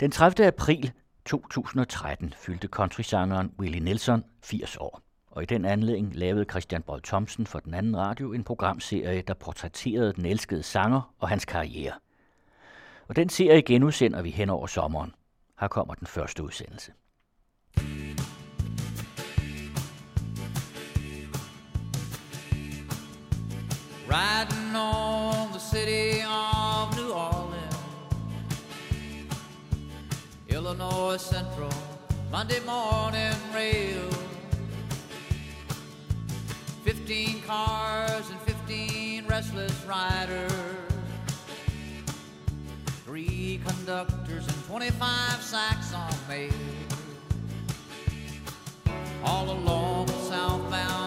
[0.00, 0.46] Den 30.
[0.46, 0.92] april
[1.24, 5.00] 2013 fyldte countrysangeren Willie Nelson 80 år.
[5.30, 9.34] Og i den anledning lavede Christian Bold Thomsen for den anden radio en programserie, der
[9.34, 11.92] portrætterede den elskede sanger og hans karriere.
[13.08, 15.14] Og den serie genudsender vi hen over sommeren.
[15.60, 16.92] Her kommer den første udsendelse.
[24.10, 24.63] Riding
[30.84, 31.72] Illinois Central
[32.30, 34.10] Monday morning rail.
[36.82, 40.52] 15 cars and 15 restless riders.
[43.06, 46.52] Three conductors and 25 sacks on mail.
[49.24, 51.03] All along the southbound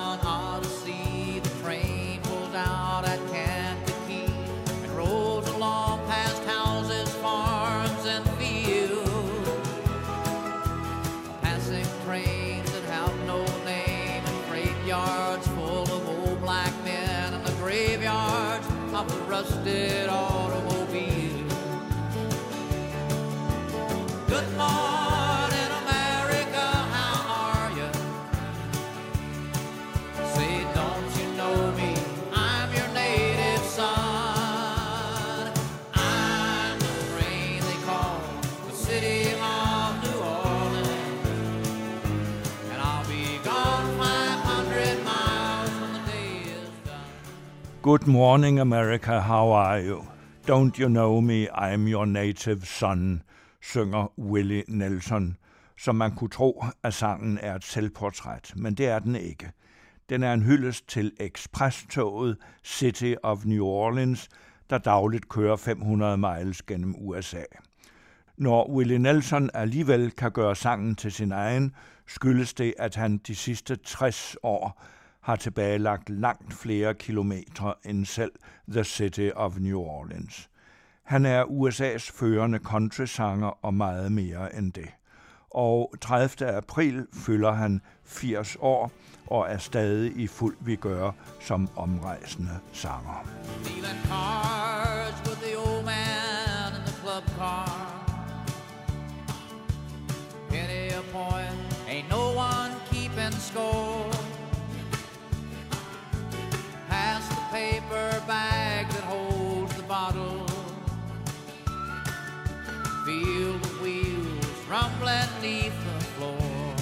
[47.88, 49.22] Good morning, America.
[49.22, 50.04] How are you?
[50.48, 51.48] Don't you know me?
[51.48, 53.24] I'm your native son,
[53.62, 55.38] synger Willie Nelson,
[55.78, 59.52] som man kunne tro, at sangen er et selvportræt, men det er den ikke.
[60.10, 64.30] Den er en hyldest til ekspresstoget City of New Orleans,
[64.70, 67.44] der dagligt kører 500 miles gennem USA.
[68.38, 71.76] Når Willie Nelson alligevel kan gøre sangen til sin egen,
[72.08, 74.82] skyldes det, at han de sidste 60 år
[75.28, 78.32] har tilbagelagt langt flere kilometer end selv
[78.72, 80.50] The City of New Orleans.
[81.04, 84.90] Han er USA's førende countrysanger og meget mere end det.
[85.52, 86.52] Og 30.
[86.52, 88.92] april fylder han 80 år
[89.26, 93.28] og er stadig i fuld vigør som omrejsende sanger.
[101.90, 103.97] Ain't no one keeping score.
[107.88, 110.46] Paper bag that holds the bottle.
[113.06, 116.76] Feel the wheels rumbling neath the floor.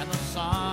[0.00, 0.67] And the sons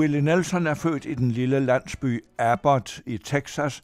[0.00, 3.82] Willie Nelson er født i den lille landsby Abbott i Texas,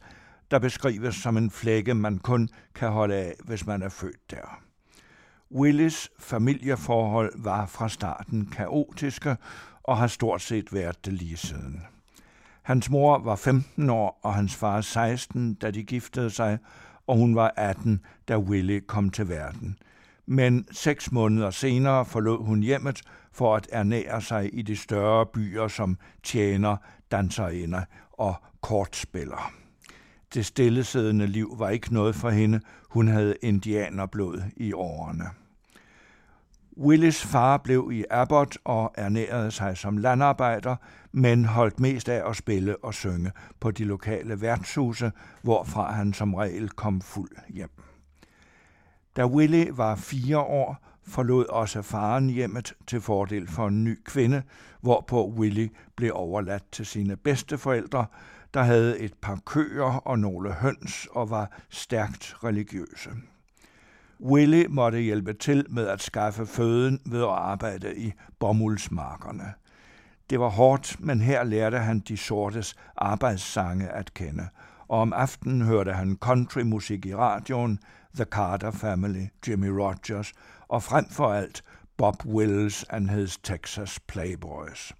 [0.51, 4.61] der beskrives som en flække, man kun kan holde af, hvis man er født der.
[5.51, 9.37] Willis familieforhold var fra starten kaotiske
[9.83, 11.81] og har stort set været det lige siden.
[12.61, 16.57] Hans mor var 15 år og hans far 16, da de giftede sig,
[17.07, 19.77] og hun var 18, da Willie kom til verden.
[20.27, 23.01] Men seks måneder senere forlod hun hjemmet
[23.31, 26.77] for at ernære sig i de større byer som tjener,
[27.11, 27.81] danserinder
[28.13, 29.51] og kortspiller.
[30.33, 32.61] Det stillesiddende liv var ikke noget for hende.
[32.89, 35.25] Hun havde indianerblod i årene.
[36.77, 40.75] Willis far blev i Abbott og ernærede sig som landarbejder,
[41.11, 46.33] men holdt mest af at spille og synge på de lokale værtshuse, hvorfra han som
[46.33, 47.86] regel kom fuld hjem.
[49.17, 50.77] Da Willie var fire år,
[51.07, 54.43] forlod også faren hjemmet til fordel for en ny kvinde,
[54.81, 58.05] hvorpå Willie blev overladt til sine bedsteforældre,
[58.53, 63.09] der havde et par køer og nogle høns og var stærkt religiøse.
[64.21, 69.53] Willie måtte hjælpe til med at skaffe føden ved at arbejde i bomuldsmarkerne.
[70.29, 74.47] Det var hårdt, men her lærte han de sortes arbejdssange at kende,
[74.87, 77.79] og om aftenen hørte han countrymusik i radioen,
[78.17, 80.33] The Carter Family, Jimmy Rogers
[80.67, 81.63] og frem for alt
[81.97, 84.93] Bob Wills and his Texas Playboys.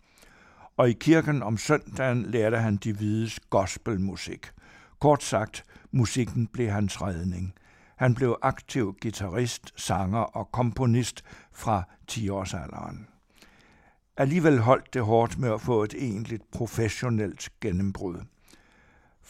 [0.77, 4.51] Og i kirken om søndagen lærte han de hvides gospelmusik.
[4.99, 7.53] Kort sagt, musikken blev hans redning.
[7.95, 13.07] Han blev aktiv gitarrist, sanger og komponist fra 10-årsalderen.
[14.17, 18.17] Alligevel holdt det hårdt med at få et egentligt professionelt gennembrud.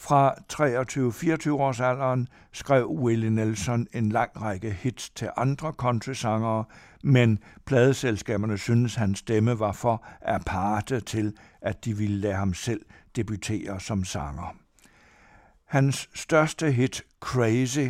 [0.00, 6.64] Fra 23-24 års alderen skrev Willie Nelson en lang række hits til andre countrysangere,
[7.02, 12.80] men pladeselskaberne syntes, hans stemme var for aparte til, at de ville lade ham selv
[13.16, 14.56] debutere som sanger.
[15.64, 17.88] Hans største hit, Crazy,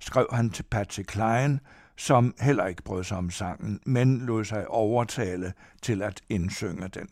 [0.00, 1.60] skrev han til Patsy Cline,
[1.96, 5.52] som heller ikke brød sig om sangen, men lod sig overtale
[5.82, 7.08] til at indsynge den.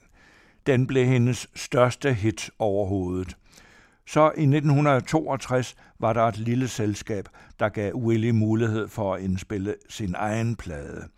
[0.66, 3.36] Den blev hendes største hit overhovedet–
[4.06, 9.74] så i 1962 var der et lille selskab, der gav Willie mulighed for at indspille
[9.88, 11.08] sin egen plade.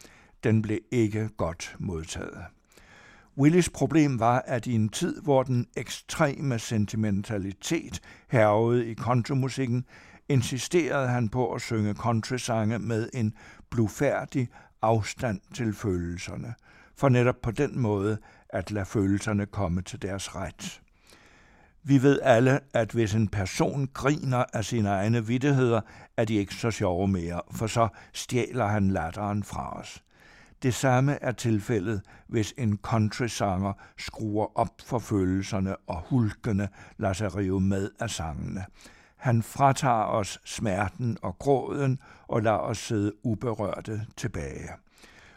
[0.44, 2.44] Den blev ikke godt modtaget.
[3.38, 8.00] Willis problem var, at i en tid, hvor den ekstreme sentimentalitet
[8.30, 9.84] hervede i countrymusikken,
[10.28, 13.34] insisterede han på at synge countrysange med en
[13.70, 14.48] blufærdig
[14.82, 16.54] afstand til følelserne,
[16.96, 18.18] for netop på den måde
[18.48, 20.80] at lade følelserne komme til deres ret.
[21.88, 25.80] Vi ved alle, at hvis en person griner af sine egne vittigheder,
[26.16, 30.02] er de ikke så sjove mere, for så stjæler han latteren fra os.
[30.62, 36.68] Det samme er tilfældet, hvis en countrysanger skruer op for følelserne og hulkende
[36.98, 38.64] lader sig rive med af sangene.
[39.16, 44.68] Han fratager os smerten og gråden og lader os sidde uberørte tilbage.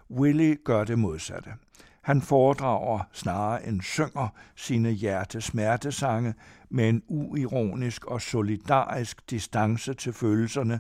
[0.10, 1.54] Willie gør det modsatte.
[2.02, 6.34] Han foredrager snarere end synger sine hjertesmertesange
[6.70, 10.80] med en uironisk og solidarisk distance til følelserne,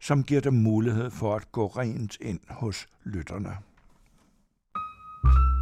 [0.00, 3.56] som giver dem mulighed for at gå rent ind hos lytterne.
[5.24, 5.59] I'm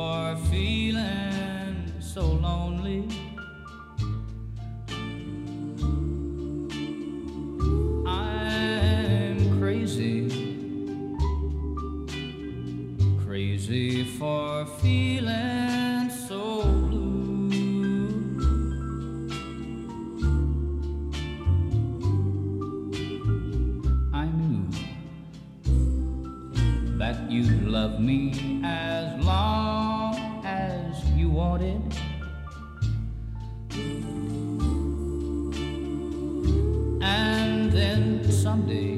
[0.00, 3.06] for feeling so lonely.
[8.06, 10.18] I'm crazy,
[13.26, 17.50] crazy for feeling so blue.
[24.14, 24.64] I knew
[26.96, 28.39] that you'd love me
[38.60, 38.89] Sunday.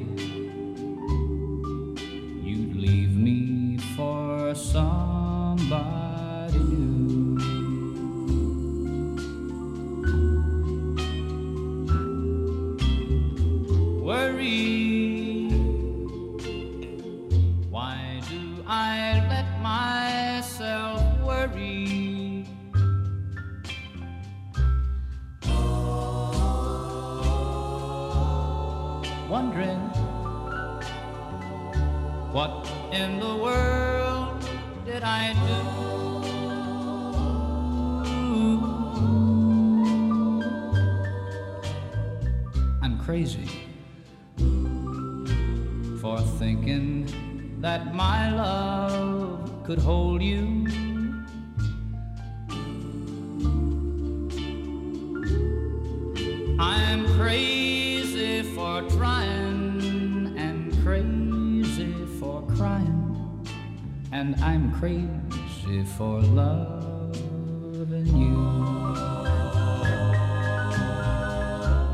[64.23, 68.37] And I'm crazy for loving you.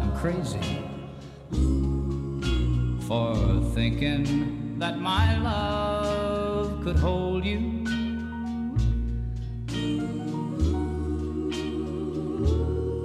[0.02, 0.85] I'm crazy
[3.08, 3.35] for
[3.75, 7.87] thinking that my love could hold you.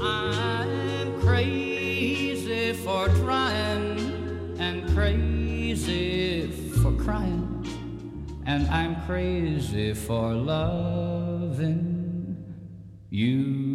[0.01, 6.47] I'm crazy for trying and crazy
[6.81, 7.42] for crying,
[8.45, 11.93] and I'm crazy for loving
[13.11, 13.73] you.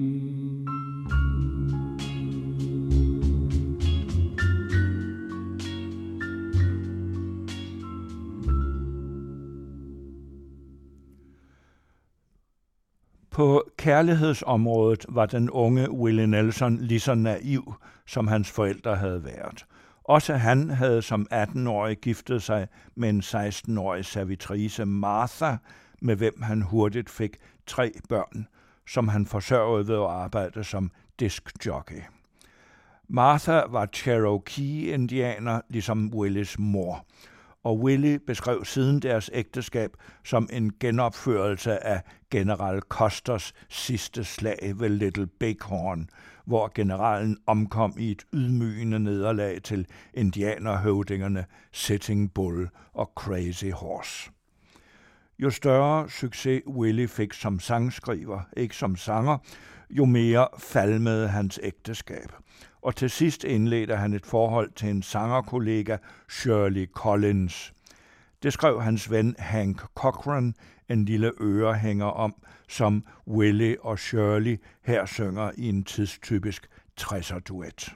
[13.30, 17.74] På kærlighedsområdet var den unge Willie Nelson lige så naiv,
[18.06, 19.66] som hans forældre havde været.
[20.08, 25.56] Også han havde som 18-årig giftet sig med en 16-årig servitrice Martha,
[26.02, 27.36] med hvem han hurtigt fik
[27.66, 28.46] tre børn,
[28.86, 32.02] som han forsørgede ved at arbejde som diskjockey.
[33.08, 37.06] Martha var Cherokee-indianer, ligesom Willis mor,
[37.64, 39.90] og Willie beskrev siden deres ægteskab
[40.24, 46.08] som en genopførelse af general Custers sidste slag ved Little Bighorn,
[46.48, 54.30] hvor generalen omkom i et ydmygende nederlag til indianerhøvdingerne Sitting Bull og Crazy Horse.
[55.38, 59.38] Jo større succes Willie fik som sangskriver, ikke som sanger,
[59.90, 62.32] jo mere falmede hans ægteskab–
[62.82, 65.96] og til sidst indledte han et forhold til en sangerkollega,
[66.30, 67.74] Shirley Collins.
[68.42, 70.54] Det skrev hans ven Hank Cochran
[70.88, 72.34] en lille ørehænger om,
[72.68, 76.68] som Willie og Shirley her synger i en tidstypisk
[77.00, 77.94] 60'er-duet.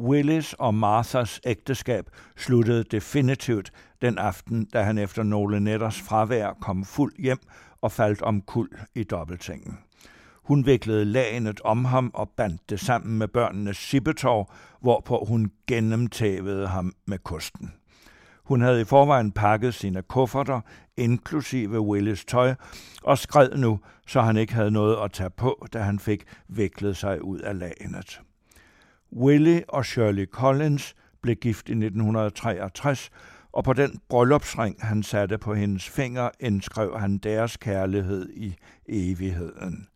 [0.00, 2.04] Willis og Marthas ægteskab
[2.36, 7.38] sluttede definitivt den aften, da han efter nogle netters fravær kom fuld hjem
[7.80, 9.78] og faldt om kul i dobbeltsengen.
[10.44, 16.66] Hun viklede lagenet om ham og bandt det sammen med børnenes sippetov, hvorpå hun gennemtævede
[16.66, 17.72] ham med kosten.
[18.44, 20.60] Hun havde i forvejen pakket sine kufferter,
[20.96, 22.54] inklusive Willis tøj,
[23.02, 26.96] og skred nu, så han ikke havde noget at tage på, da han fik viklet
[26.96, 28.20] sig ud af lagenet.
[29.12, 33.10] Willie og Shirley Collins blev gift i 1963,
[33.52, 38.56] og på den bryllupsring, han satte på hendes finger, indskrev han deres kærlighed i
[38.88, 39.88] evigheden.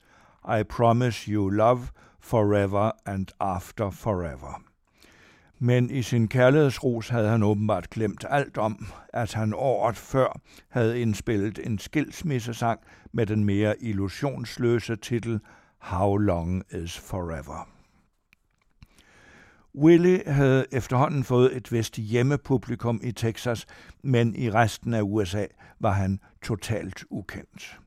[0.60, 1.86] I promise you love
[2.20, 4.62] forever and after forever.
[5.58, 11.00] Men i sin kærlighedsros havde han åbenbart glemt alt om, at han året før havde
[11.00, 12.80] indspillet en skilsmissesang
[13.12, 15.40] med den mere illusionsløse titel
[15.78, 17.73] How Long Is Forever.
[19.78, 23.66] Willie havde efterhånden fået et vist hjemmepublikum i Texas,
[24.02, 25.46] men i resten af USA
[25.80, 27.78] var han totalt ukendt.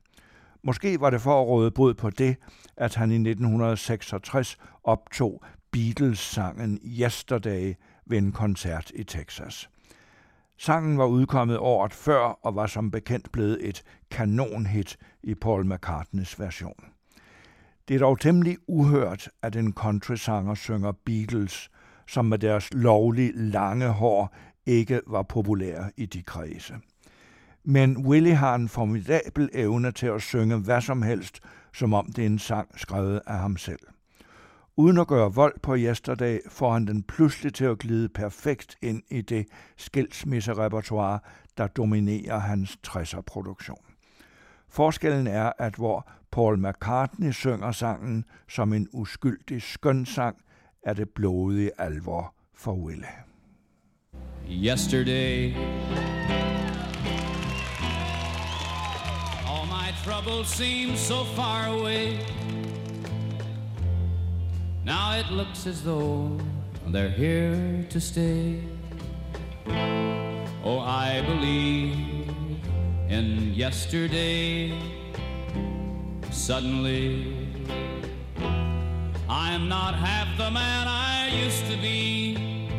[0.62, 2.36] Måske var det for at råde bod på det,
[2.76, 7.74] at han i 1966 optog Beatles-sangen Yesterday
[8.06, 9.70] ved en koncert i Texas.
[10.56, 16.40] Sangen var udkommet året før og var som bekendt blevet et kanonhit i Paul McCartneys
[16.40, 16.84] version.
[17.88, 21.70] Det er dog temmelig uhørt, at en countrysanger synger Beatles,
[22.08, 24.34] som med deres lovlig lange hår
[24.66, 26.74] ikke var populære i de kredse.
[27.64, 31.40] Men Willie har en formidabel evne til at synge hvad som helst,
[31.74, 33.80] som om det er en sang skrevet af ham selv.
[34.76, 39.02] Uden at gøre vold på Yesterday, får han den pludselig til at glide perfekt ind
[39.10, 41.18] i det skilsmisserepertoire,
[41.58, 43.84] der dominerer hans 60'er-produktion.
[44.68, 50.36] Forskellen er, at hvor Paul McCartney synger sangen som en uskyldig skønsang,
[50.82, 53.06] er det blodige alvor for Wille.
[54.46, 55.54] Yesterday
[59.46, 62.18] All my troubles seem so far away.
[64.84, 66.40] Now it looks as though
[66.92, 68.62] they're here to stay.
[70.64, 71.94] Oh, I believe
[73.10, 74.72] in yesterday.
[76.30, 77.34] Suddenly
[79.30, 82.78] I'm not half the man I used to be.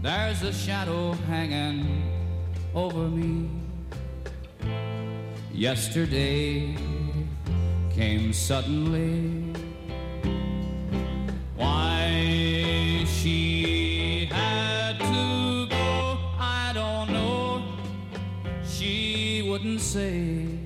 [0.00, 2.02] There's a shadow hanging
[2.74, 3.50] over me.
[5.52, 6.76] Yesterday
[7.90, 9.52] came suddenly.
[11.54, 17.62] Why she had to go, I don't know.
[18.66, 20.65] She wouldn't say.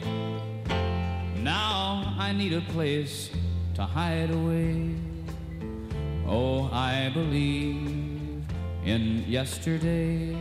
[1.43, 3.31] Now I need a place
[3.73, 4.93] to hide away.
[6.27, 8.43] Oh, I believe
[8.85, 10.37] in yesterday.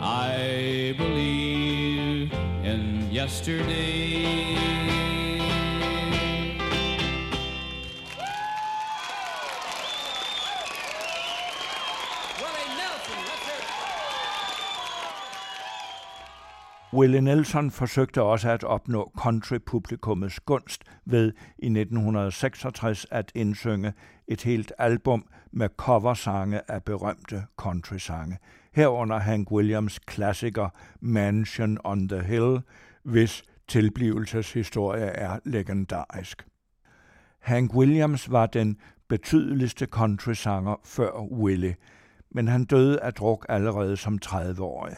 [0.00, 4.89] I believe in yesterday.
[16.92, 23.92] Willie Nelson forsøgte også at opnå country-publikummets gunst ved i 1966 at indsynge
[24.28, 28.38] et helt album med coversange af berømte country-sange.
[28.72, 30.68] Herunder Hank Williams klassiker
[31.00, 32.60] Mansion on the Hill,
[33.02, 36.46] hvis tilblivelseshistorie er legendarisk.
[37.40, 38.76] Hank Williams var den
[39.08, 41.76] betydeligste country-sanger før Willie,
[42.30, 44.96] men han døde af druk allerede som 30-årig.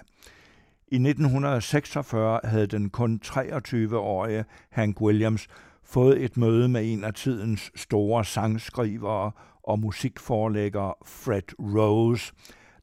[0.93, 5.49] I 1946 havde den kun 23-årige Hank Williams
[5.85, 12.33] fået et møde med en af tidens store sangskrivere og musikforlægger Fred Rose,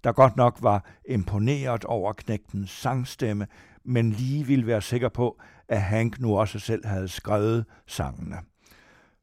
[0.03, 3.47] der godt nok var imponeret over knægtens sangstemme,
[3.83, 8.37] men lige ville være sikker på, at Hank nu også selv havde skrevet sangene.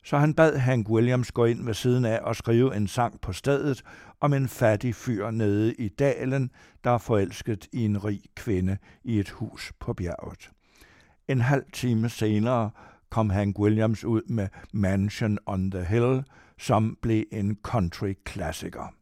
[0.05, 3.33] Så han bad Hank Williams gå ind ved siden af og skrive en sang på
[3.33, 3.83] stedet
[4.20, 6.50] om en fattig fyr nede i dalen,
[6.85, 10.50] der er forelsket i en rig kvinde i et hus på bjerget.
[11.29, 12.70] En halv time senere
[13.11, 16.24] kom Hank Williams ud med Mansion on the Hill,
[16.59, 18.94] som blev en country-klassiker.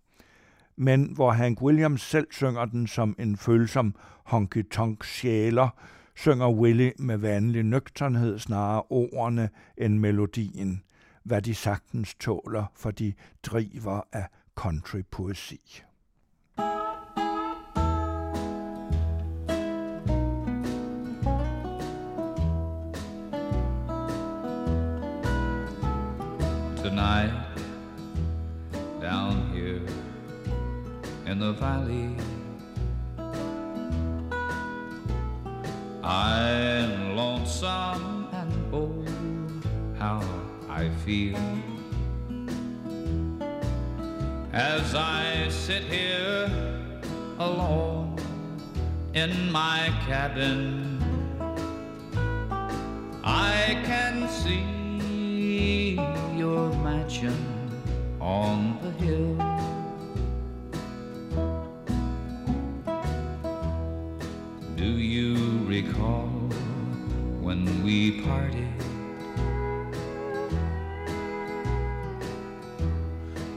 [0.76, 5.68] Men hvor Hank Williams selv synger den som en følsom honky-tonk sjæler,
[6.16, 10.82] synger Willie med vanlig nøgternhed snarere ordene end melodien,
[11.24, 15.60] hvad de sagtens tåler, for de driver af country-poesi.
[26.82, 27.32] Tonight,
[29.00, 29.80] down here
[31.26, 32.16] in the valley,
[36.02, 39.04] I'm lonesome and oh,
[39.98, 40.22] how
[40.68, 41.38] I feel
[44.54, 46.48] as I sit here
[47.40, 48.16] alone
[49.12, 51.02] in my cabin.
[53.24, 55.94] I can see
[56.36, 57.36] your mansion
[58.20, 59.34] on the hill.
[64.76, 66.28] Do you recall
[67.42, 68.73] when we parted?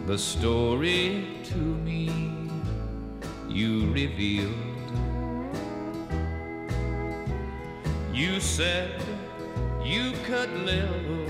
[0.07, 2.09] The story to me
[3.49, 4.53] you revealed.
[8.13, 9.03] You said
[9.83, 11.29] you could live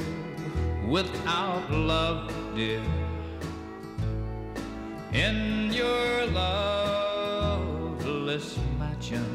[0.87, 2.83] without love, dear.
[5.11, 7.79] In your loveless
[8.77, 9.25] mansion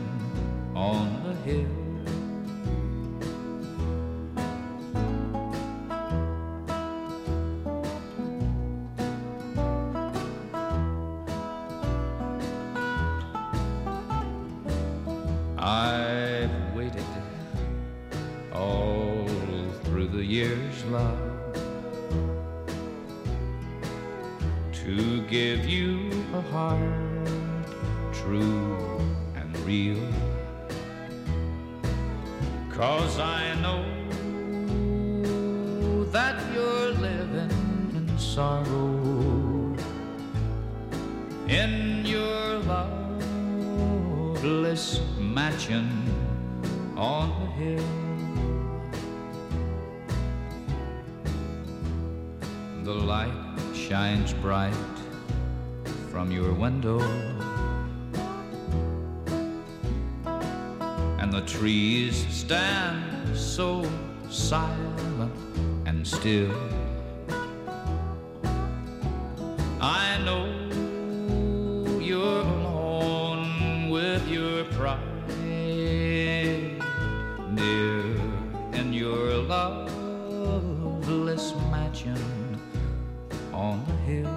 [0.76, 1.81] on the hill.
[62.52, 63.82] Stand so
[64.28, 65.32] silent
[65.86, 66.52] and still.
[69.80, 70.44] I know
[71.98, 75.00] you're alone with your pride,
[77.54, 78.20] dear,
[78.74, 80.34] in your loveless
[81.70, 82.20] mansion
[83.54, 84.28] on the hill.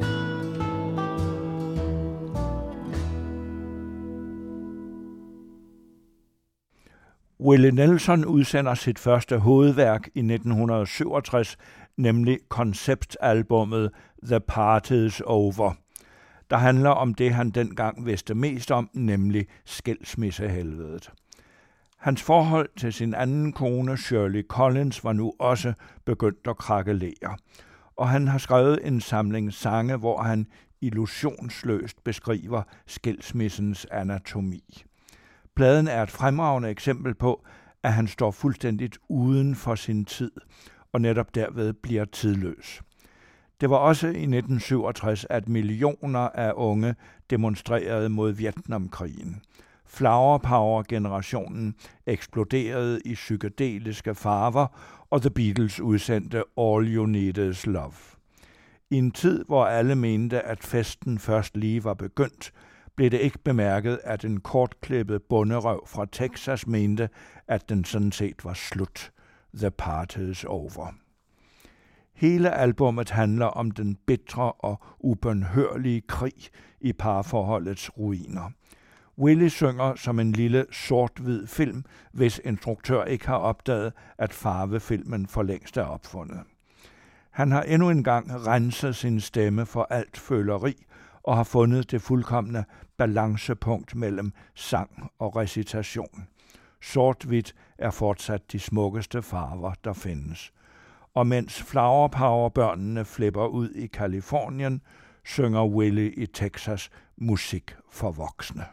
[7.43, 11.58] Willie Nelson udsender sit første hovedværk i 1967,
[11.97, 13.91] nemlig konceptalbummet
[14.26, 15.74] The Party's Over,
[16.50, 21.12] der handler om det, han dengang vidste mest om, nemlig skilsmissehelvedet.
[21.97, 25.74] Hans forhold til sin anden kone, Shirley Collins, var nu også
[26.06, 27.38] begyndt at krakelere,
[28.01, 30.47] og han har skrevet en samling sange, hvor han
[30.81, 34.83] illusionsløst beskriver skilsmissens anatomi.
[35.55, 37.45] Pladen er et fremragende eksempel på,
[37.83, 40.31] at han står fuldstændigt uden for sin tid,
[40.93, 42.81] og netop derved bliver tidløs.
[43.61, 46.95] Det var også i 1967, at millioner af unge
[47.29, 49.41] demonstrerede mod Vietnamkrigen.
[49.93, 51.75] Flower Power-generationen
[52.06, 54.67] eksploderede i psykedeliske farver,
[55.10, 57.93] og The Beatles udsendte All You Need Is Love.
[58.89, 62.51] I en tid, hvor alle mente, at festen først lige var begyndt,
[62.95, 67.10] blev det ikke bemærket, at en kortklippet bunderøv fra Texas mente,
[67.47, 69.12] at den sådan set var slut.
[69.54, 70.93] The party's over.
[72.13, 76.49] Hele albummet handler om den bitre og ubønhørlige krig
[76.82, 78.51] i parforholdets ruiner.
[79.21, 85.43] Willy synger som en lille sort-hvid film, hvis instruktør ikke har opdaget, at farvefilmen for
[85.43, 86.39] længst er opfundet.
[87.31, 90.86] Han har endnu en gang renset sin stemme for alt føleri
[91.23, 92.63] og har fundet det fuldkommende
[92.97, 96.27] balancepunkt mellem sang og recitation.
[96.81, 100.53] Sort-hvidt er fortsat de smukkeste farver, der findes.
[101.13, 104.81] Og mens Flower Power-børnene flipper ud i Kalifornien,
[105.25, 108.65] synger Willy i Texas musik for voksne.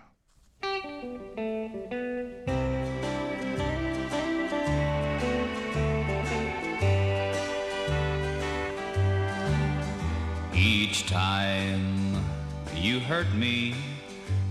[10.69, 12.23] Each time
[12.75, 13.75] you hurt me,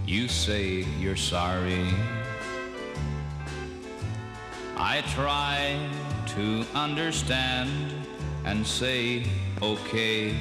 [0.08, 1.86] you say you're sorry.
[4.76, 5.78] I try
[6.30, 7.70] to understand
[8.46, 9.28] and say
[9.62, 10.36] okay.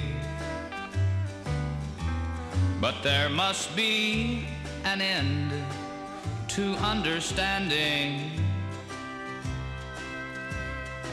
[2.81, 4.47] But there must be
[4.85, 5.53] an end
[6.57, 8.31] to understanding.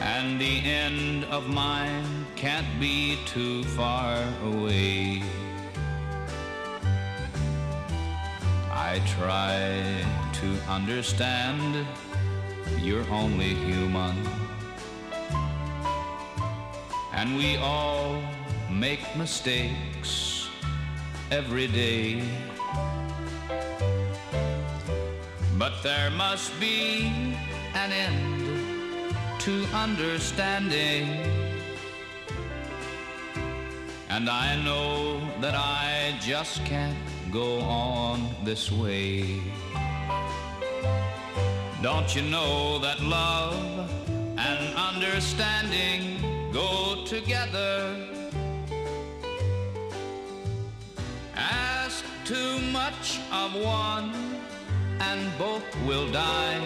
[0.00, 5.22] And the end of mine can't be too far away.
[8.70, 10.04] I try
[10.40, 11.86] to understand
[12.82, 14.14] you're only human.
[17.14, 18.20] And we all
[18.70, 20.46] make mistakes
[21.30, 22.22] every day.
[25.56, 27.06] But there must be
[27.72, 31.33] an end to understanding.
[34.14, 36.96] And I know that I just can't
[37.32, 39.40] go on this way.
[41.82, 43.90] Don't you know that love
[44.38, 46.20] and understanding
[46.52, 47.96] go together?
[51.34, 54.14] Ask too much of one
[55.00, 56.62] and both will die.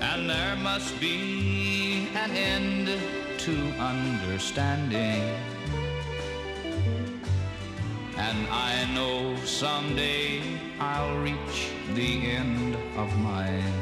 [0.00, 5.22] And there must be an end to understanding.
[8.18, 10.42] And I know someday
[10.78, 13.72] I'll reach the end of mine.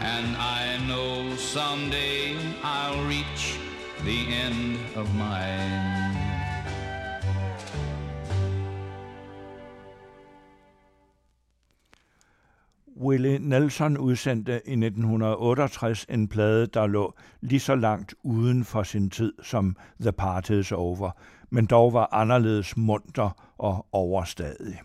[0.00, 3.58] And I know someday I'll reach
[4.02, 6.09] the end of mine.
[13.00, 19.10] Willie Nelson udsendte i 1968 en plade, der lå lige så langt uden for sin
[19.10, 21.10] tid som The Party's Over,
[21.50, 24.80] men dog var anderledes munter og overstadig.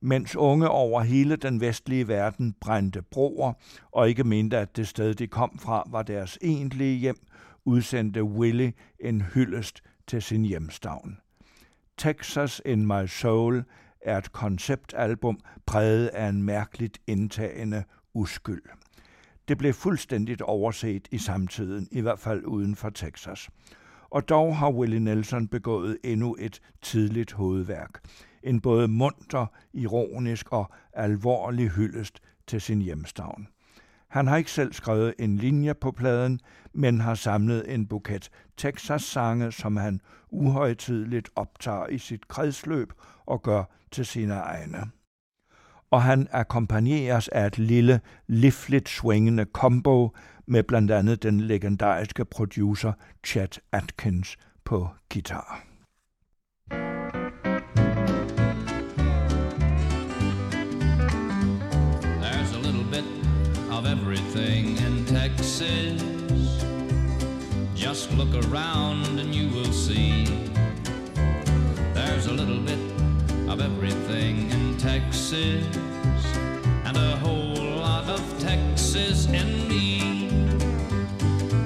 [0.00, 3.52] Mens unge over hele den vestlige verden brændte broer
[3.92, 7.18] og ikke mente, at det sted, de kom fra, var deres egentlige hjem,
[7.64, 11.18] udsendte Willie en hyldest til sin hjemstavn.
[11.98, 13.64] Texas in My Soul
[14.04, 18.62] er et konceptalbum præget af en mærkeligt indtagende uskyld.
[19.48, 23.50] Det blev fuldstændigt overset i samtiden, i hvert fald uden for Texas.
[24.10, 28.00] Og dog har Willie Nelson begået endnu et tidligt hovedværk.
[28.42, 33.48] En både munter, ironisk og alvorlig hyldest til sin hjemstavn.
[34.08, 36.40] Han har ikke selv skrevet en linje på pladen,
[36.72, 42.92] men har samlet en buket Texas-sange, som han uhøjtidligt optager i sit kredsløb
[43.26, 44.78] og gør til sine egne.
[45.90, 50.10] Og han akkompagneres af et lille, livligt swingende combo
[50.46, 52.92] med blandt andet den legendariske producer
[53.26, 55.64] Chet Atkins på guitar.
[62.22, 63.04] There's a little bit
[63.70, 66.02] of everything in Texas.
[67.76, 70.26] Just look around and you will see.
[71.94, 72.73] There's a little bit
[73.54, 75.64] of everything in Texas,
[76.84, 80.28] and a whole lot of Texas in me.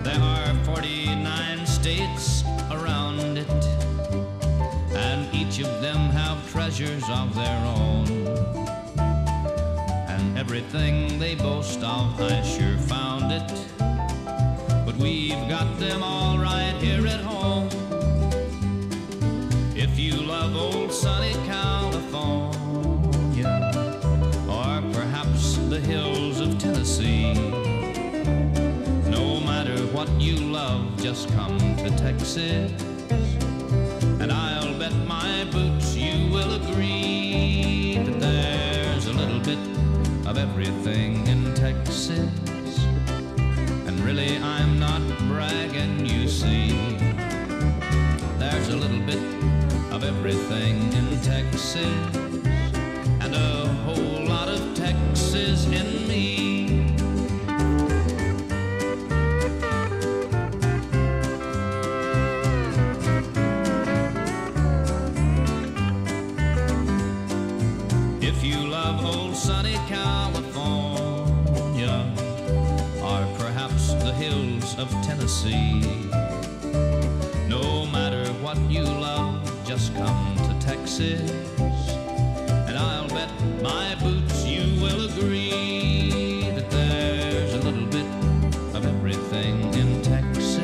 [0.02, 3.64] There are 49 states around it,
[4.94, 8.06] and each of them have treasures of their own.
[10.08, 13.77] And everything they boast of, I sure found it.
[30.20, 32.72] You love, just come to Texas.
[34.20, 39.58] And I'll bet my boots you will agree that there's a little bit
[40.26, 42.78] of everything in Texas.
[43.86, 46.72] And really, I'm not bragging, you see.
[48.38, 49.22] There's a little bit
[49.92, 51.84] of everything in Texas,
[74.78, 75.80] of Tennessee,
[77.48, 81.28] no matter what you love, just come to Texas,
[82.68, 83.28] and I'll bet
[83.60, 88.06] my boots you will agree that there's a little bit
[88.76, 90.58] of everything in Texas,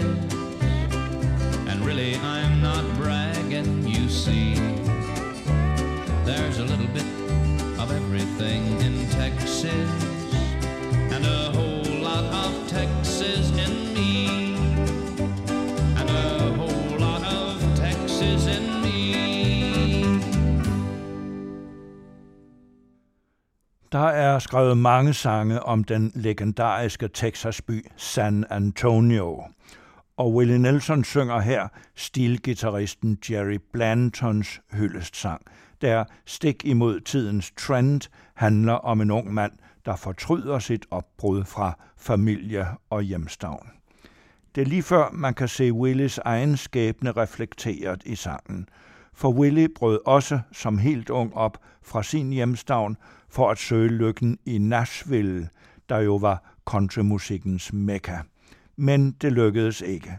[1.68, 4.63] and really I'm not bragging, you see.
[23.94, 29.44] Der er skrevet mange sange om den legendariske Texasby San Antonio.
[30.16, 35.40] Og Willie Nelson synger her stilgitarristen Jerry Blantons hyldestsang,
[35.80, 38.00] der stik imod tidens trend
[38.34, 39.52] handler om en ung mand,
[39.86, 43.68] der fortryder sit opbrud fra familie og hjemstavn.
[44.54, 48.68] Det er lige før, man kan se Willis egen skæbne reflekteret i sangen.
[49.16, 52.96] For Willie brød også som helt ung op fra sin hjemstavn
[53.34, 55.48] for at søge lykken i Nashville,
[55.88, 58.16] der jo var countrymusikkens mekka.
[58.76, 60.18] Men det lykkedes ikke.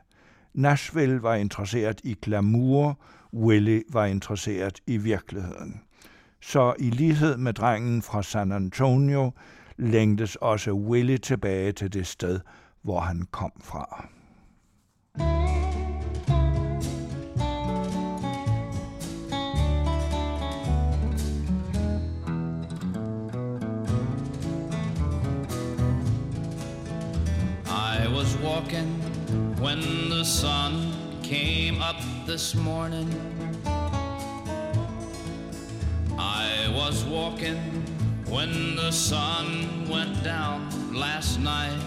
[0.54, 3.00] Nashville var interesseret i glamour,
[3.34, 5.82] Willie var interesseret i virkeligheden.
[6.42, 9.32] Så i lighed med drengen fra San Antonio
[9.78, 12.40] længtes også Willie tilbage til det sted,
[12.82, 14.08] hvor han kom fra.
[15.20, 15.75] I
[28.16, 28.88] was walking
[29.60, 33.10] when the sun came up this morning.
[36.18, 37.58] I was walking
[38.30, 41.78] when the sun went down last night.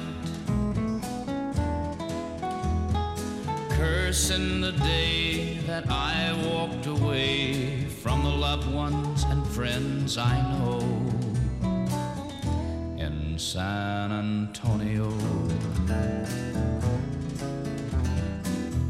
[3.71, 10.81] Cursing the day that I walked away from the loved ones and friends I know
[12.99, 15.48] in San Antonio.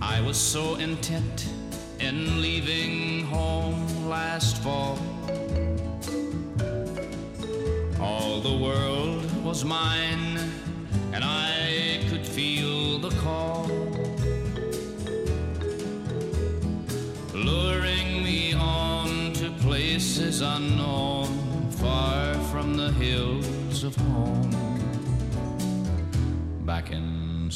[0.00, 1.46] I was so intent
[2.00, 4.98] in leaving home last fall.
[8.00, 10.38] All the world was mine,
[11.12, 13.66] and I could feel the call.
[17.32, 24.58] Luring me on to places unknown, far from the hills of home.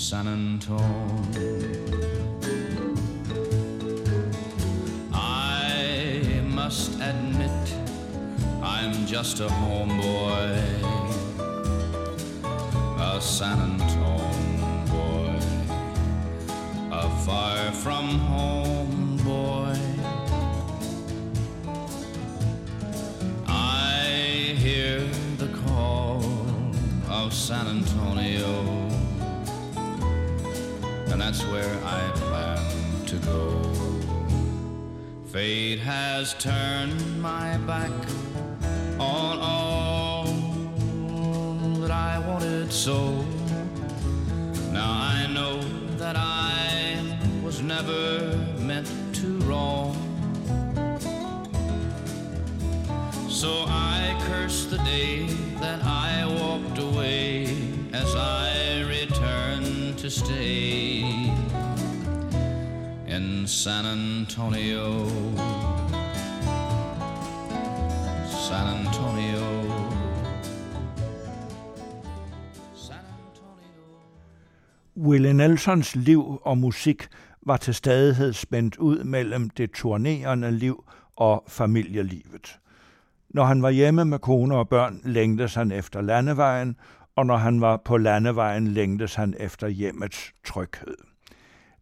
[0.02, 0.82] San Antonio.
[5.14, 7.74] I must admit
[8.60, 10.58] I'm just a homeboy,
[12.98, 15.38] a San Antone boy,
[16.90, 19.78] a far from home boy.
[23.46, 24.98] I hear
[25.38, 26.24] the call
[27.08, 28.61] of San Antonio,
[31.24, 33.62] that's where I plan to go.
[35.26, 37.92] Fate has turned my back
[38.98, 40.24] on all
[41.80, 43.24] that I wanted so.
[44.72, 45.60] Now I know
[45.96, 49.94] that I was never meant to roam.
[53.30, 55.26] So I curse the day
[55.60, 57.46] that I walked away
[57.92, 60.91] as I return to stay
[63.42, 65.08] in San Antonio.
[68.46, 69.42] San Antonio.
[72.74, 73.62] San Antonio.
[74.96, 77.08] Willie Nelsons liv og musik
[77.46, 80.84] var til stadighed spændt ud mellem det turnerende liv
[81.16, 82.58] og familielivet.
[83.30, 86.76] Når han var hjemme med kone og børn, længtes han efter landevejen,
[87.16, 91.11] og når han var på landevejen, længtes han efter hjemmets tryghed.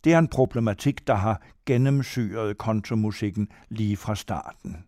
[0.05, 4.85] Det er en problematik, der har gennemsyret kontomusikken lige fra starten.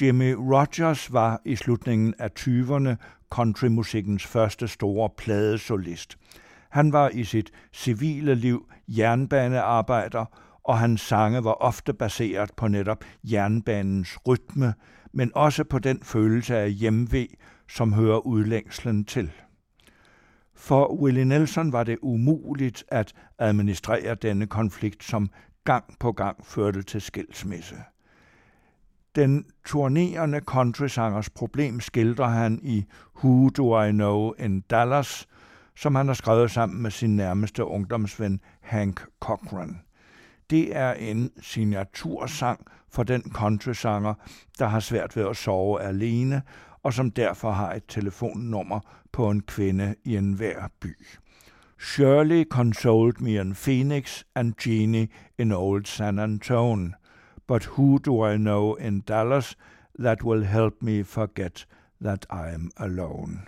[0.00, 2.94] Jimmy Rogers var i slutningen af 20'erne
[3.30, 6.18] countrymusikkens første store pladesolist.
[6.70, 10.24] Han var i sit civile liv jernbanearbejder,
[10.64, 14.74] og hans sange var ofte baseret på netop jernbanens rytme,
[15.12, 17.26] men også på den følelse af hjemve,
[17.68, 19.30] som hører udlængslen til.
[20.54, 25.30] For Willie Nelson var det umuligt at administrere denne konflikt, som
[25.64, 27.76] gang på gang førte til skilsmisse.
[29.14, 32.84] Den turnerende countrysangers problem skildrer han i
[33.16, 35.28] Who Do I Know in Dallas,
[35.76, 39.80] som han har skrevet sammen med sin nærmeste ungdomsven Hank Cochran.
[40.50, 44.14] Det er en signatursang for den countrysanger,
[44.58, 46.42] der har svært ved at sove alene,
[46.82, 48.80] og som derfor har et telefonnummer
[49.12, 50.96] på en kvinde i enhver by.
[51.78, 55.08] Shirley consoled me in Phoenix and Jeannie
[55.38, 56.94] in old San Antone.
[57.46, 59.56] But who do I know in Dallas
[59.98, 61.66] that will help me forget
[62.00, 63.38] that I'm alone?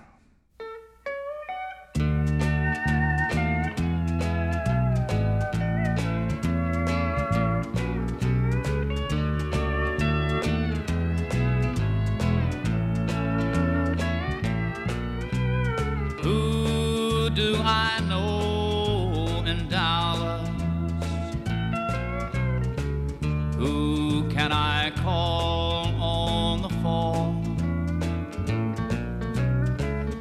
[25.04, 27.32] call on the fall.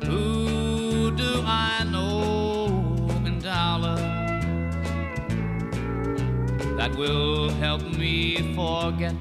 [0.03, 4.01] Who do I know in Dallas
[6.77, 9.15] that will help me forget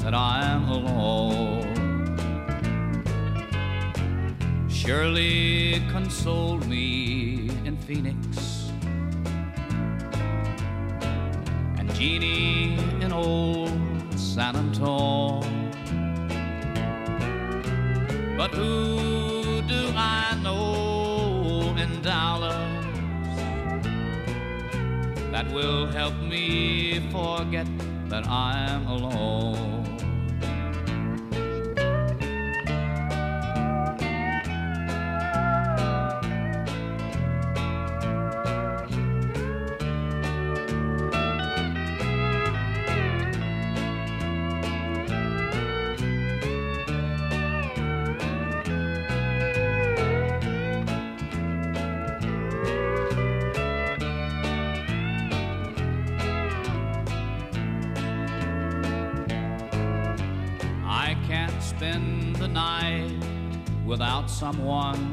[0.00, 1.64] that I'm alone?
[4.68, 8.70] Surely console me in Phoenix.
[11.78, 13.85] And Jeannie in old
[14.36, 15.70] San Antone.
[18.36, 22.84] But who do I know in Dallas?
[25.32, 27.66] that will help me forget
[28.10, 29.75] that I'm alone.
[64.46, 65.04] Someone.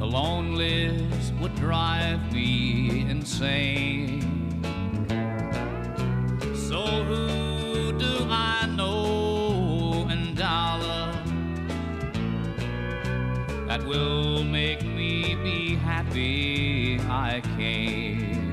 [0.00, 4.22] The loneliness would drive me insane.
[6.68, 11.16] So who do I know in Dallas
[13.68, 18.45] that will make me be happy I came?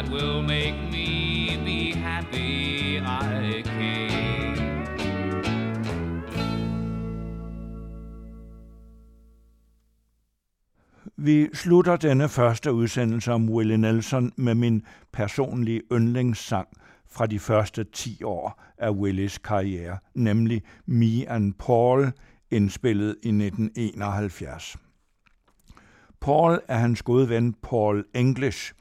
[0.00, 4.10] That will make me be happy I came.
[11.16, 14.82] Vi slutter denne første udsendelse om Willie Nelson med min
[15.12, 16.68] personlige yndlingssang
[17.10, 22.12] fra de første 10 år af Willis karriere, nemlig Me and Paul,
[22.50, 24.76] indspillet i 1971.
[26.20, 28.72] Paul er hans gode ven Paul English,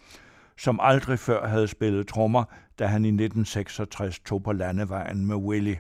[0.60, 2.44] som aldrig før havde spillet trommer,
[2.80, 5.80] da han i 1966 tog på landevejen med Willie.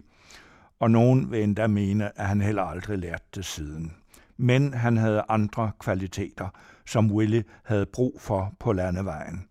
[0.80, 3.94] Og nogen vil endda mene, at han heller aldrig lærte det siden.
[4.38, 6.48] Men han havde andre kvaliteter,
[6.86, 9.46] som Willie havde brug for på landevejen,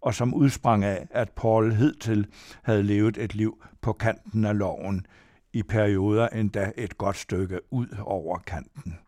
[0.00, 2.26] og som udsprang af, at Paul hidtil
[2.62, 5.06] havde levet et liv på kanten af loven,
[5.52, 8.98] i perioder endda et godt stykke ud over kanten.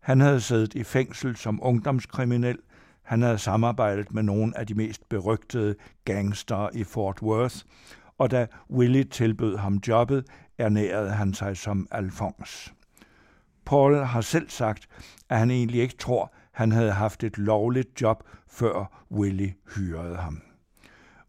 [0.00, 2.58] Han havde siddet i fængsel som ungdomskriminel,
[3.04, 5.74] han havde samarbejdet med nogle af de mest berygtede
[6.04, 7.56] gangster i Fort Worth,
[8.18, 10.24] og da Willie tilbød ham jobbet,
[10.58, 12.72] ernærede han sig som Alphonse.
[13.66, 14.88] Paul har selv sagt,
[15.28, 20.42] at han egentlig ikke tror, han havde haft et lovligt job, før Willie hyrede ham.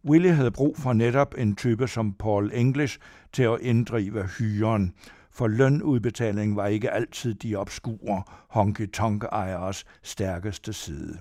[0.06, 3.00] Willie havde brug for netop en type som Paul English
[3.34, 4.94] til at inddrive hyren,
[5.32, 11.18] for lønudbetaling var ikke altid de obskure honky-tonk-ejeres stærkeste side.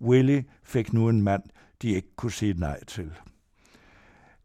[0.00, 1.42] Willie fik nu en mand,
[1.82, 3.10] de ikke kunne sige nej til.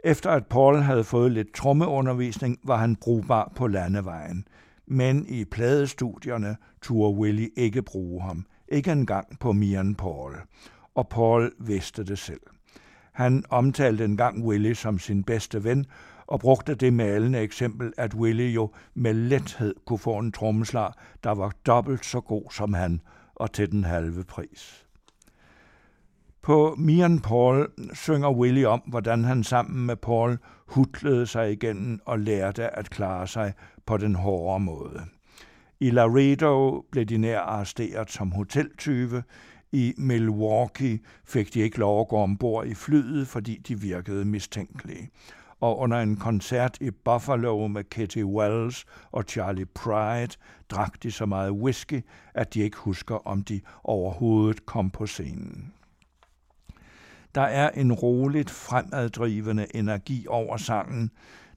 [0.04, 4.48] Efter at Paul havde fået lidt trommeundervisning, var han brugbar på landevejen.
[4.88, 8.46] Men i pladestudierne turde Willie ikke bruge ham.
[8.68, 10.36] Ikke engang på Mian Paul.
[10.96, 12.42] Og Paul vidste det selv.
[13.12, 15.86] Han omtalte engang Willie som sin bedste ven,
[16.28, 20.92] og brugte det malende eksempel, at Willie jo med lethed kunne få en trommeslag,
[21.24, 23.02] der var dobbelt så god som han,
[23.36, 24.86] og til den halve pris.
[26.44, 30.38] På Mian Paul synger Willie om, hvordan han sammen med Paul
[30.68, 33.54] hutlede sig igennem og lærte at klare sig
[33.86, 35.02] på den hårde måde.
[35.80, 39.24] I Laredo blev de nær arresteret som hoteltyve.
[39.72, 45.10] I Milwaukee fik de ikke lov at gå ombord i flyet, fordi de virkede mistænkelige.
[45.60, 50.36] Og under en koncert i Buffalo med Kitty Wells og Charlie Pride
[50.70, 52.02] drak de så meget whisky,
[52.34, 55.74] at de ikke husker, om de overhovedet kom på scenen.
[57.36, 61.12] Der er en roligt fremaddrivende energi over sangen,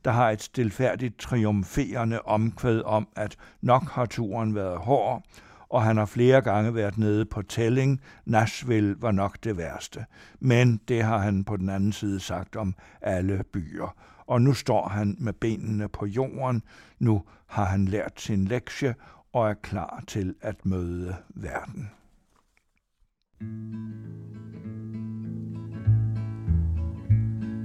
[0.05, 5.23] der har et stilfærdigt triumferende omkvæd om, at nok har turen været hård,
[5.69, 8.01] og han har flere gange været nede på tælling.
[8.25, 10.05] Nashville var nok det værste.
[10.41, 13.97] Men det har han på den anden side sagt om alle byer.
[14.27, 16.63] Og nu står han med benene på jorden.
[16.99, 18.95] Nu har han lært sin lektie
[19.33, 21.91] og er klar til at møde verden.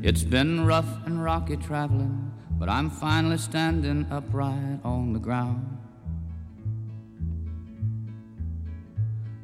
[0.02, 5.78] It's been rough and rocky traveling, but I'm finally standing upright on the ground.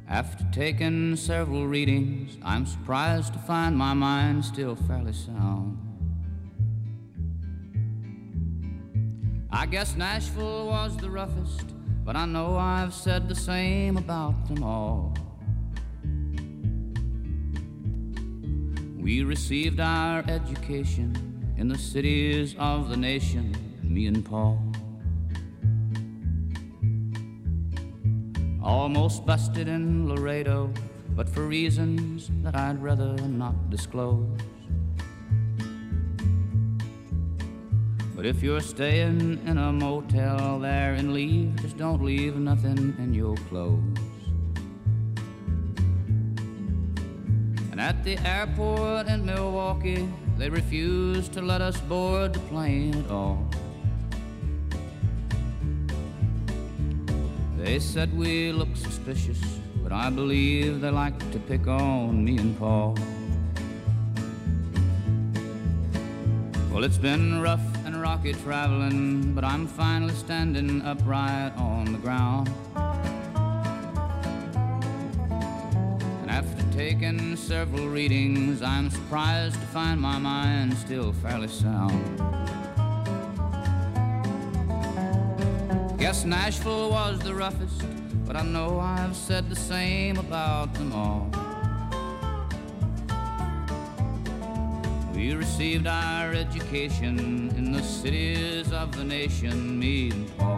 [0.08, 5.76] After taking several readings, I'm surprised to find my mind still fairly sound.
[9.50, 14.62] I guess Nashville was the roughest, but I know I've said the same about them
[14.62, 15.25] all.
[19.06, 24.60] We received our education in the cities of the nation, me and Paul.
[28.60, 30.72] Almost busted in Laredo,
[31.10, 34.26] but for reasons that I'd rather not disclose.
[38.16, 43.14] But if you're staying in a motel there and leave, just don't leave nothing in
[43.14, 44.05] your clothes.
[47.76, 50.08] And at the airport in Milwaukee,
[50.38, 53.46] they refused to let us board the plane at all.
[57.58, 59.38] They said we looked suspicious,
[59.82, 62.96] but I believe they like to pick on me and Paul.
[66.72, 72.50] Well, it's been rough and rocky traveling, but I'm finally standing upright on the ground.
[76.76, 82.18] Taken several readings, I'm surprised to find my mind still fairly sound.
[85.98, 87.82] Guess Nashville was the roughest,
[88.26, 91.30] but I know I've said the same about them all.
[95.14, 100.55] We received our education in the cities of the nation, me and Paul.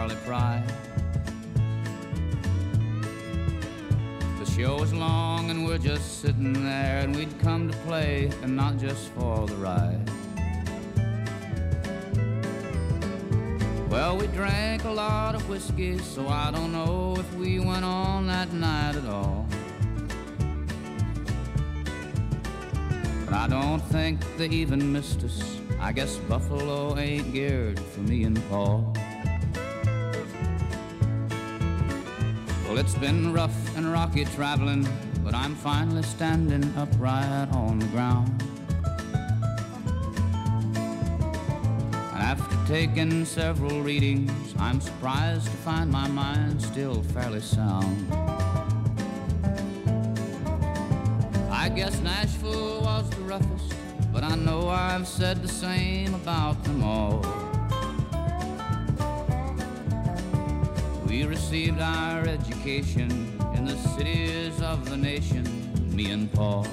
[0.00, 0.64] Charlie Pride.
[4.38, 8.56] The show was long and we're just sitting there and we'd come to play and
[8.56, 10.00] not just for the ride.
[13.90, 18.26] Well, we drank a lot of whiskey, so I don't know if we went on
[18.28, 19.46] that night at all.
[23.26, 28.24] But I don't think they even missed us I guess Buffalo ain't geared for me
[28.24, 28.94] and Paul.
[32.70, 34.86] Well, it's been rough and rocky traveling,
[35.24, 38.30] but I'm finally standing upright on the ground.
[42.14, 48.06] And after taking several readings, I'm surprised to find my mind still fairly sound.
[51.50, 53.74] I guess Nashville was the roughest
[54.12, 57.49] but I know I've said the same about them all.
[61.10, 63.10] We received our education
[63.56, 65.44] in the cities of the nation,
[65.96, 66.64] me and Paul.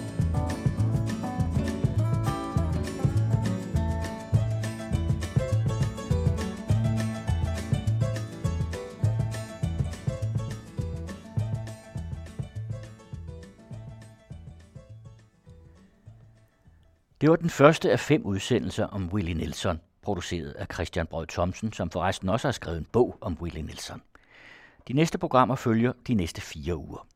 [17.21, 21.73] Det var den første af fem udsendelser om Willie Nelson, produceret af Christian Brød Thomsen,
[21.73, 24.01] som forresten også har skrevet en bog om Willie Nelson.
[24.87, 27.07] De næste programmer følger de næste fire uger.